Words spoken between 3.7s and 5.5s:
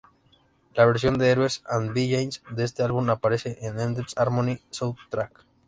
"Endless Harmony Soundtrack".